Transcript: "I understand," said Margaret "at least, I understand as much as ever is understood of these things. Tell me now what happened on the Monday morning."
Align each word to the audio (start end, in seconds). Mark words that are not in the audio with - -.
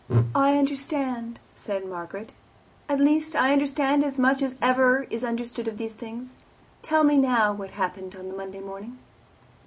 "I 0.33 0.57
understand," 0.57 1.39
said 1.53 1.85
Margaret 1.85 2.33
"at 2.89 2.99
least, 2.99 3.35
I 3.35 3.53
understand 3.53 4.03
as 4.03 4.17
much 4.17 4.41
as 4.41 4.55
ever 4.59 5.03
is 5.11 5.23
understood 5.23 5.67
of 5.67 5.77
these 5.77 5.93
things. 5.93 6.37
Tell 6.81 7.03
me 7.03 7.17
now 7.17 7.53
what 7.53 7.69
happened 7.69 8.15
on 8.15 8.27
the 8.27 8.33
Monday 8.33 8.61
morning." 8.61 8.97